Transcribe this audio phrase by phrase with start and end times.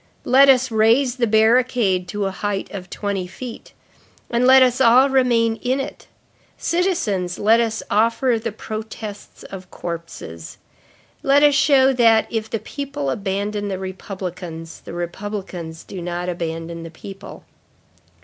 [0.25, 3.71] Let us raise the barricade to a height of twenty feet,
[4.31, 6.07] and let us all remain in it.
[6.57, 10.57] Citizens, let us offer the protests of corpses.
[11.21, 16.81] Let us show that, if the people abandon the republicans, the republicans do not abandon
[16.81, 17.43] the people."